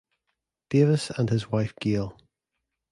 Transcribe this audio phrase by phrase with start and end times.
[0.73, 2.17] Davis and his wife Gale.